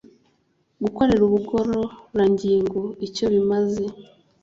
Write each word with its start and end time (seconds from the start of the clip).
gukorera 0.83 1.21
ubugororangingo 1.25 2.81
icyo 3.07 3.25
bimaze 3.33 3.85